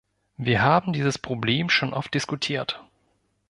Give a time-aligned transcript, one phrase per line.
[0.37, 2.83] Wir haben dieses Problem schon oft diskutiert.